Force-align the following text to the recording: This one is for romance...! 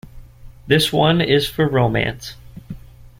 This 0.65 0.91
one 0.91 1.21
is 1.21 1.47
for 1.47 1.67
romance...! 1.67 2.33